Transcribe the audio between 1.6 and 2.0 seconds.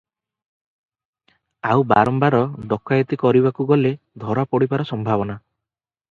ଆଉ